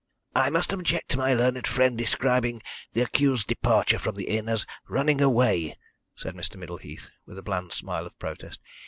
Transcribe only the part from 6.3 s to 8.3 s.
Mr. Middleheath, with a bland smile of